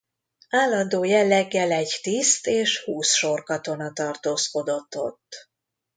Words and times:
Állandó 0.49 1.03
jelleggel 1.03 1.71
egy 1.71 1.99
tiszt 2.01 2.47
és 2.47 2.83
húsz 2.83 3.13
sorkatona 3.13 3.93
tartózkodott 3.93 4.95
ott. 4.95 5.49